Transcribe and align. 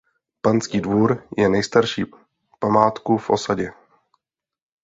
Panský 0.41 0.81
dvůr 0.81 1.27
je 1.37 1.49
nejstarší 1.49 2.05
památku 2.59 3.17
v 3.17 3.29
osadě. 3.29 3.73